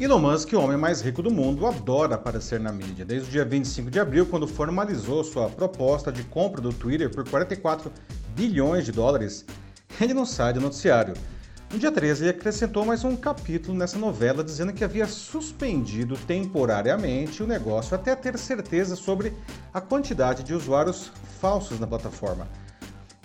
[0.00, 3.04] Elon Musk, o homem mais rico do mundo, adora aparecer na mídia.
[3.04, 7.28] Desde o dia 25 de abril, quando formalizou sua proposta de compra do Twitter por
[7.28, 7.92] 44
[8.34, 9.44] bilhões de dólares,
[10.00, 11.12] ele não sai do noticiário.
[11.70, 17.42] No dia 13, ele acrescentou mais um capítulo nessa novela, dizendo que havia suspendido temporariamente
[17.42, 19.34] o negócio até ter certeza sobre
[19.70, 21.12] a quantidade de usuários
[21.42, 22.48] falsos na plataforma.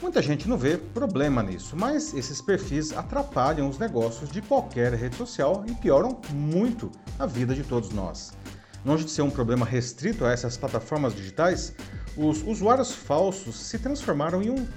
[0.01, 5.15] Muita gente não vê problema nisso, mas esses perfis atrapalham os negócios de qualquer rede
[5.15, 8.33] social e pioram muito a vida de todos nós.
[8.85, 11.73] Longe de ser um problema restrito a essas plataformas digitais,
[12.17, 14.67] os usuários falsos se transformaram em um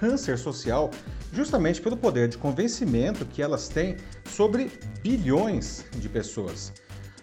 [0.00, 0.90] câncer social
[1.30, 6.72] justamente pelo poder de convencimento que elas têm sobre bilhões de pessoas.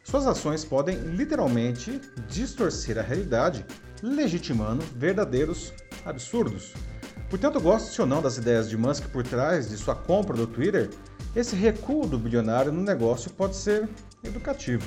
[0.04, 3.66] Suas ações podem literalmente distorcer a realidade,
[4.04, 5.74] legitimando verdadeiros
[6.06, 6.74] absurdos.
[7.32, 10.90] Portanto, goste ou não das ideias de Musk por trás de sua compra do Twitter,
[11.34, 13.88] esse recuo do bilionário no negócio pode ser
[14.22, 14.84] educativo.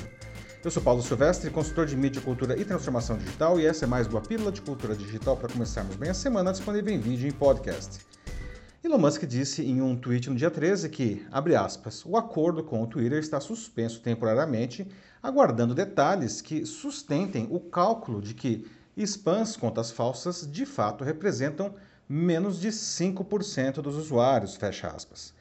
[0.63, 4.07] Eu sou Paulo Silvestre, consultor de mídia, cultura e transformação digital, e essa é mais
[4.07, 7.33] uma pílula de cultura digital para começarmos bem a semana, disponível em vídeo e em
[7.33, 8.05] podcast.
[8.85, 12.83] Elon Musk disse em um tweet no dia 13 que, abre aspas, o acordo com
[12.83, 14.87] o Twitter está suspenso temporariamente,
[15.23, 18.67] aguardando detalhes que sustentem o cálculo de que
[18.99, 21.75] spams, contas falsas, de fato representam
[22.09, 25.33] menos de 5% dos usuários, fecha aspas.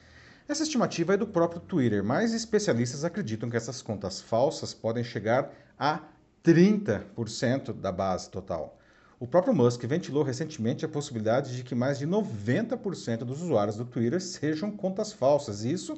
[0.48, 5.54] Essa estimativa é do próprio Twitter, mas especialistas acreditam que essas contas falsas podem chegar
[5.80, 6.02] a
[6.44, 8.78] 30% da base total.
[9.20, 13.86] O próprio Musk ventilou recentemente a possibilidade de que mais de 90% dos usuários do
[13.86, 15.64] Twitter sejam contas falsas.
[15.64, 15.98] Isso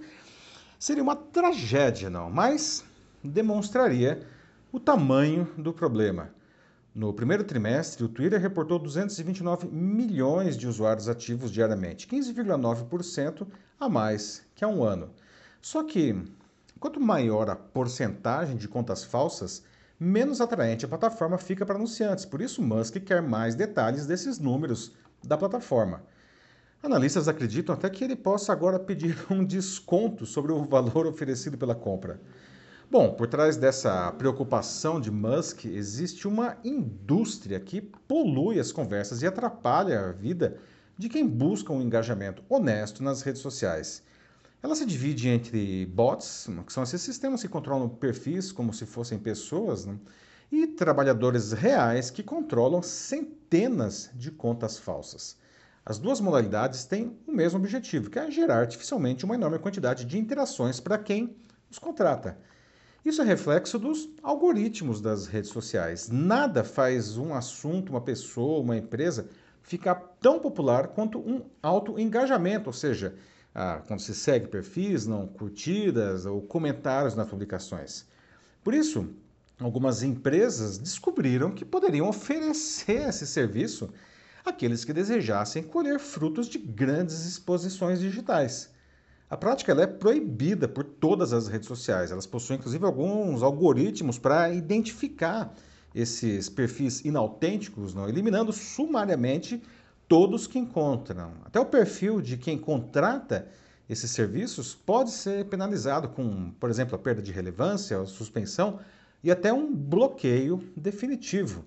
[0.78, 2.84] seria uma tragédia, não, mas
[3.24, 4.22] demonstraria
[4.72, 6.30] o tamanho do problema.
[6.96, 13.46] No primeiro trimestre, o Twitter reportou 229 milhões de usuários ativos diariamente, 15,9%
[13.78, 15.10] a mais que há um ano.
[15.62, 16.16] Só que,
[16.80, 19.62] quanto maior a porcentagem de contas falsas,
[20.00, 22.24] menos atraente a plataforma fica para anunciantes.
[22.24, 26.02] Por isso, Musk quer mais detalhes desses números da plataforma.
[26.82, 31.76] Analistas acreditam até que ele possa agora pedir um desconto sobre o valor oferecido pela
[31.76, 32.22] compra.
[32.90, 39.28] Bom, por trás dessa preocupação de Musk existe uma indústria que polui as conversas e
[39.28, 40.58] atrapalha a vida
[40.96, 44.04] de quem busca um engajamento honesto nas redes sociais.
[44.62, 49.18] Ela se divide entre bots, que são esses sistemas que controlam perfis como se fossem
[49.18, 49.98] pessoas, né?
[50.52, 55.38] e trabalhadores reais que controlam centenas de contas falsas.
[55.84, 60.20] As duas modalidades têm o mesmo objetivo, que é gerar artificialmente uma enorme quantidade de
[60.20, 61.36] interações para quem
[61.70, 62.38] os contrata.
[63.06, 66.10] Isso é reflexo dos algoritmos das redes sociais.
[66.10, 69.30] Nada faz um assunto, uma pessoa, uma empresa
[69.62, 73.14] ficar tão popular quanto um alto engajamento, ou seja,
[73.54, 78.08] ah, quando se segue perfis, não curtidas ou comentários nas publicações.
[78.64, 79.08] Por isso,
[79.60, 83.88] algumas empresas descobriram que poderiam oferecer esse serviço
[84.44, 88.74] àqueles que desejassem colher frutos de grandes exposições digitais.
[89.28, 92.12] A prática é proibida por todas as redes sociais.
[92.12, 95.54] Elas possuem, inclusive, alguns algoritmos para identificar
[95.96, 98.08] esses perfis inautênticos, não?
[98.08, 99.64] eliminando sumariamente
[100.08, 101.32] todos que encontram.
[101.44, 103.48] Até o perfil de quem contrata
[103.90, 108.80] esses serviços pode ser penalizado com, por exemplo, a perda de relevância, a suspensão
[109.24, 111.66] e até um bloqueio definitivo.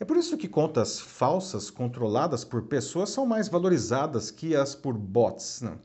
[0.00, 4.94] É por isso que contas falsas controladas por pessoas são mais valorizadas que as por
[4.94, 5.60] bots.
[5.60, 5.78] Não?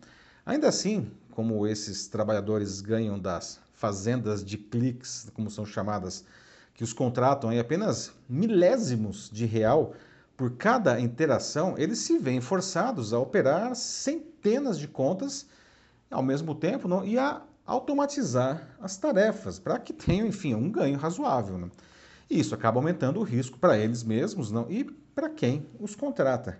[0.45, 6.25] Ainda assim, como esses trabalhadores ganham das fazendas de cliques, como são chamadas,
[6.73, 9.93] que os contratam em apenas milésimos de real
[10.35, 15.45] por cada interação, eles se veem forçados a operar centenas de contas
[16.11, 17.05] ao mesmo tempo não?
[17.05, 21.57] e a automatizar as tarefas para que tenham, enfim, um ganho razoável.
[21.57, 21.71] Não?
[22.29, 24.69] E isso acaba aumentando o risco para eles mesmos não?
[24.69, 26.59] e para quem os contrata.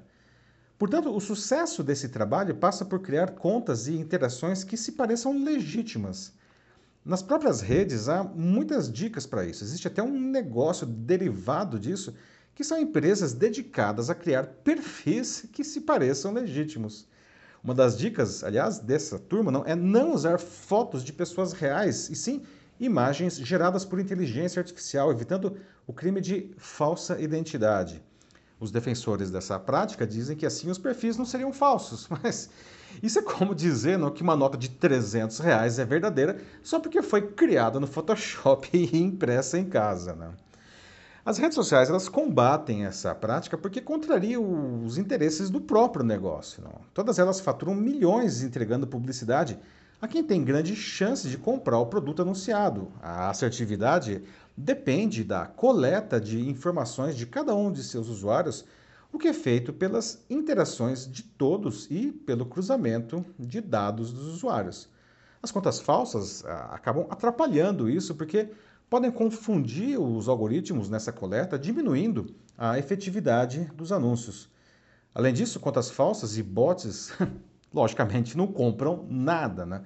[0.84, 6.34] Portanto, o sucesso desse trabalho passa por criar contas e interações que se pareçam legítimas.
[7.06, 9.64] Nas próprias redes há muitas dicas para isso.
[9.64, 12.14] Existe até um negócio derivado disso,
[12.54, 17.08] que são empresas dedicadas a criar perfis que se pareçam legítimos.
[17.64, 22.16] Uma das dicas, aliás, dessa turma não, é não usar fotos de pessoas reais, e
[22.16, 22.42] sim
[22.78, 25.56] imagens geradas por inteligência artificial, evitando
[25.88, 28.04] o crime de falsa identidade.
[28.64, 32.50] Os defensores dessa prática dizem que assim os perfis não seriam falsos, mas
[33.02, 37.02] isso é como dizer não, que uma nota de 300 reais é verdadeira só porque
[37.02, 40.16] foi criada no Photoshop e impressa em casa.
[40.16, 40.30] Né?
[41.26, 46.64] As redes sociais elas combatem essa prática porque contraria os interesses do próprio negócio.
[46.64, 46.80] Não?
[46.94, 49.60] Todas elas faturam milhões entregando publicidade
[50.02, 52.92] a quem tem grande chance de comprar o produto anunciado.
[53.02, 54.22] A assertividade
[54.56, 58.66] depende da coleta de informações de cada um de seus usuários,
[59.12, 64.90] o que é feito pelas interações de todos e pelo cruzamento de dados dos usuários.
[65.42, 68.50] As contas falsas ah, acabam atrapalhando isso porque
[68.90, 74.50] podem confundir os algoritmos nessa coleta, diminuindo a efetividade dos anúncios.
[75.14, 77.12] Além disso, contas falsas e bots,
[77.74, 79.84] logicamente, não compram nada, né?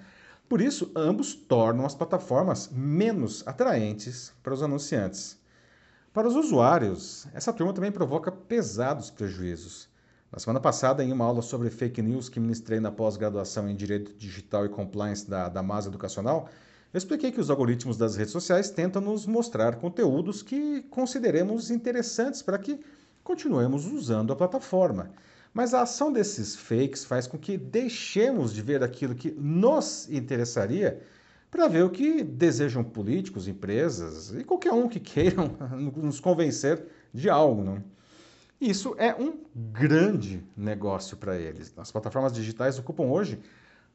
[0.49, 5.37] Por isso, ambos tornam as plataformas menos atraentes para os anunciantes.
[6.13, 9.89] Para os usuários, essa turma também provoca pesados prejuízos.
[10.31, 14.13] Na semana passada, em uma aula sobre fake news que ministrei na pós-graduação em Direito
[14.13, 16.49] Digital e Compliance da, da MAS Educacional,
[16.93, 22.41] eu expliquei que os algoritmos das redes sociais tentam nos mostrar conteúdos que consideremos interessantes
[22.41, 22.79] para que
[23.21, 25.11] continuemos usando a plataforma.
[25.57, 31.01] Mas a ação desses fakes faz com que deixemos de ver aquilo que nos interessaria
[31.49, 35.57] para ver o que desejam políticos, empresas e qualquer um que queiram
[35.97, 37.63] nos convencer de algo.
[37.63, 37.83] Não?
[38.61, 41.73] Isso é um grande negócio para eles.
[41.75, 43.39] As plataformas digitais ocupam hoje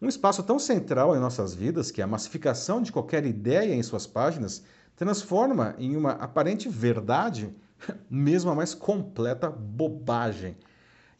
[0.00, 4.05] um espaço tão central em nossas vidas que a massificação de qualquer ideia em suas
[4.05, 4.64] páginas
[4.97, 7.55] transforma em uma aparente verdade,
[8.11, 10.56] mesmo a mais completa bobagem.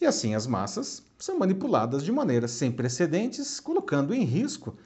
[0.03, 4.77] E assim as massas são manipuladas de maneira sem precedentes, colocando em risco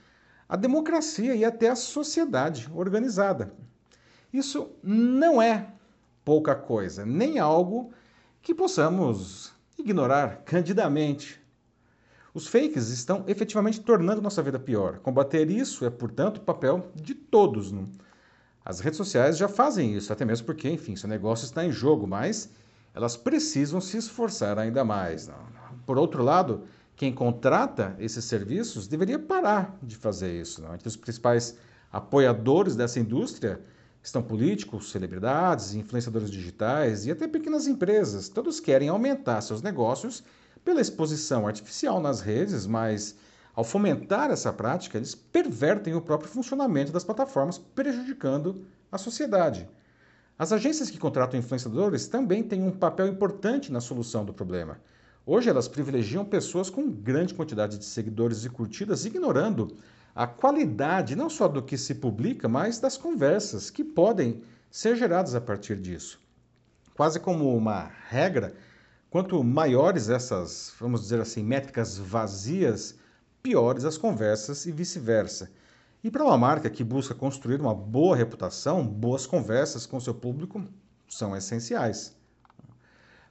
[0.47, 3.51] a democracia e até a sociedade organizada.
[4.31, 5.69] Isso não é
[6.23, 7.95] pouca coisa, nem algo
[8.43, 11.41] que possamos ignorar candidamente.
[12.35, 14.99] Os fakes estão efetivamente tornando nossa vida pior.
[14.99, 17.73] Combater isso é, portanto, o papel de todos.
[17.73, 17.89] Não?
[18.63, 22.07] As redes sociais já fazem isso, até mesmo porque, enfim, seu negócio está em jogo,
[22.07, 22.51] mas
[22.97, 25.31] elas precisam se esforçar ainda mais.
[25.85, 26.63] Por outro lado,
[26.97, 30.63] quem contrata esses serviços deveria parar de fazer isso.
[30.63, 30.75] Não?
[30.75, 31.59] Entre os principais
[31.93, 33.61] apoiadores dessa indústria
[34.03, 38.31] estão políticos, celebridades, influenciadores digitais e até pequenas empresas.
[38.31, 40.25] Todos querem aumentar seus negócios
[40.65, 43.15] pela exposição artificial nas redes, mas
[43.55, 49.69] ao fomentar essa prática, eles pervertem o próprio funcionamento das plataformas, prejudicando a sociedade.
[50.39, 54.79] As agências que contratam influenciadores também têm um papel importante na solução do problema.
[55.25, 59.77] Hoje elas privilegiam pessoas com grande quantidade de seguidores e curtidas, ignorando
[60.15, 65.35] a qualidade não só do que se publica, mas das conversas que podem ser geradas
[65.35, 66.21] a partir disso.
[66.95, 68.55] Quase como uma regra,
[69.17, 72.97] Quanto maiores essas, vamos dizer assim, métricas vazias,
[73.43, 75.51] piores as conversas e vice-versa.
[76.07, 80.65] E para uma marca que busca construir uma boa reputação, boas conversas com seu público
[81.09, 82.15] são essenciais.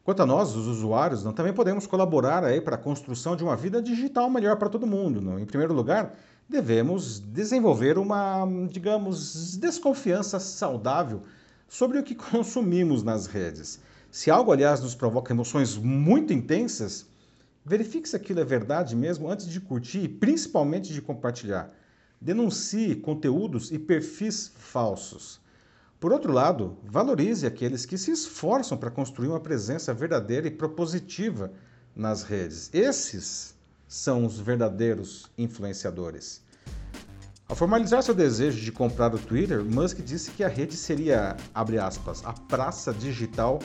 [0.04, 3.56] Quanto a nós, os usuários, não, também podemos colaborar aí para a construção de uma
[3.56, 5.22] vida digital melhor para todo mundo.
[5.22, 5.39] Não?
[5.39, 6.16] Em primeiro lugar,
[6.50, 11.24] devemos desenvolver uma, digamos, desconfiança saudável
[11.69, 13.80] sobre o que consumimos nas redes.
[14.12, 17.06] Se algo, aliás, nos provoca emoções muito intensas,
[17.63, 21.72] verifique se aquilo é verdade mesmo antes de curtir e principalmente de compartilhar.
[22.19, 25.39] Denuncie conteúdos e perfis falsos.
[26.00, 31.51] Por outro lado, valorize aqueles que se esforçam para construir uma presença verdadeira e propositiva
[31.95, 32.69] nas redes.
[32.73, 33.56] Esses
[33.88, 36.44] são os verdadeiros influenciadores.
[37.47, 42.25] Ao formalizar seu desejo de comprar o Twitter, Musk disse que a rede seria, aspas,
[42.25, 43.60] a praça digital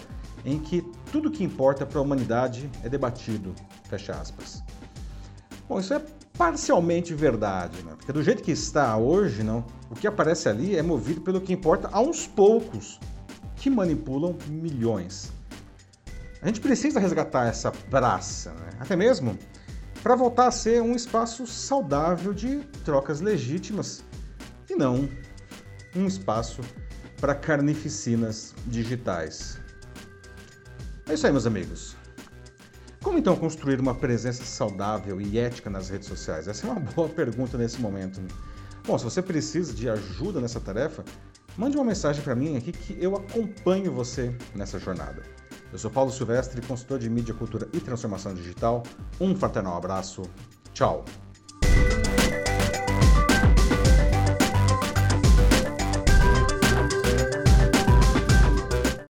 [0.45, 3.54] em que tudo que importa para a humanidade é debatido,
[3.88, 4.62] fecha aspas.
[5.66, 6.02] Bom, isso é
[6.40, 7.92] parcialmente verdade, né?
[7.94, 11.52] porque do jeito que está hoje, não, o que aparece ali é movido pelo que
[11.52, 12.99] importa a uns poucos
[13.56, 15.30] que manipulam milhões.
[16.40, 18.70] A gente precisa resgatar essa praça, né?
[18.80, 19.38] até mesmo
[20.02, 24.02] para voltar a ser um espaço saudável de trocas legítimas
[24.70, 25.11] e não
[25.94, 26.62] um espaço
[27.20, 29.61] para carnificinas digitais.
[31.06, 32.00] É isso aí, meus amigos.
[33.02, 36.47] Como então construir uma presença saudável e ética nas redes sociais?
[36.47, 38.21] Essa é uma boa pergunta nesse momento.
[38.87, 41.02] Bom, se você precisa de ajuda nessa tarefa,
[41.57, 45.23] mande uma mensagem para mim aqui que eu acompanho você nessa jornada.
[45.73, 48.83] Eu sou Paulo Silvestre, consultor de mídia, cultura e transformação digital.
[49.19, 50.23] Um fraternal abraço.
[50.75, 51.04] Tchau.